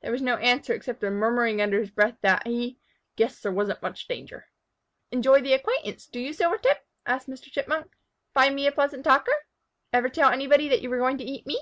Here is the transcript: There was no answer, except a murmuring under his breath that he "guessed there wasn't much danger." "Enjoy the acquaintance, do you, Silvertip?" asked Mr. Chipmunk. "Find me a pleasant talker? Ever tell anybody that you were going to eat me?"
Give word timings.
There 0.00 0.10
was 0.12 0.22
no 0.22 0.36
answer, 0.36 0.72
except 0.72 1.04
a 1.04 1.10
murmuring 1.10 1.60
under 1.60 1.78
his 1.78 1.90
breath 1.90 2.16
that 2.22 2.46
he 2.46 2.78
"guessed 3.16 3.42
there 3.42 3.52
wasn't 3.52 3.82
much 3.82 4.08
danger." 4.08 4.48
"Enjoy 5.10 5.42
the 5.42 5.52
acquaintance, 5.52 6.06
do 6.06 6.18
you, 6.20 6.32
Silvertip?" 6.32 6.86
asked 7.04 7.28
Mr. 7.28 7.52
Chipmunk. 7.52 7.92
"Find 8.32 8.54
me 8.54 8.66
a 8.66 8.72
pleasant 8.72 9.04
talker? 9.04 9.44
Ever 9.92 10.08
tell 10.08 10.30
anybody 10.32 10.68
that 10.70 10.80
you 10.80 10.88
were 10.88 10.96
going 10.96 11.18
to 11.18 11.24
eat 11.24 11.46
me?" 11.46 11.60